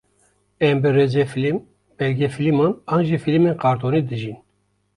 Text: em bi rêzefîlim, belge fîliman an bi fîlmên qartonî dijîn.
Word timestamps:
em 0.67 0.75
bi 0.81 0.89
rêzefîlim, 0.97 1.57
belge 1.99 2.27
fîliman 2.35 2.73
an 2.93 3.01
bi 3.09 3.17
fîlmên 3.23 3.55
qartonî 3.63 4.01
dijîn. 4.09 4.37